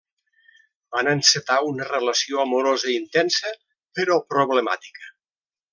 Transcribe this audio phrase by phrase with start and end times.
[0.95, 3.55] Van encetar una relació amorosa intensa,
[4.01, 5.13] però problemàtica.